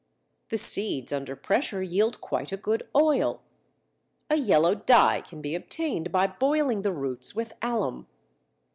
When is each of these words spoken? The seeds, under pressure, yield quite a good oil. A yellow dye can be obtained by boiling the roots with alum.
The 0.49 0.57
seeds, 0.57 1.13
under 1.13 1.35
pressure, 1.35 1.83
yield 1.83 2.21
quite 2.21 2.51
a 2.51 2.57
good 2.57 2.89
oil. 2.95 3.43
A 4.31 4.35
yellow 4.35 4.73
dye 4.73 5.21
can 5.21 5.43
be 5.43 5.53
obtained 5.53 6.11
by 6.11 6.25
boiling 6.25 6.81
the 6.81 6.91
roots 6.91 7.35
with 7.35 7.53
alum. 7.61 8.07